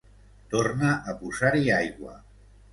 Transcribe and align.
Torna 0.53 0.95
a 1.13 1.15
posar-hi 1.21 1.71
aigua. 1.77 2.19